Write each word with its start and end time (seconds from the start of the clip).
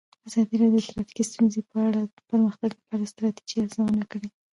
ازادي 0.27 0.55
راډیو 0.61 0.81
د 0.83 0.87
ټرافیکي 0.89 1.23
ستونزې 1.29 1.61
په 1.69 1.75
اړه 1.87 2.01
د 2.05 2.13
پرمختګ 2.29 2.69
لپاره 2.77 3.01
د 3.01 3.07
ستراتیژۍ 3.13 3.57
ارزونه 3.61 4.03
کړې. 4.11 4.27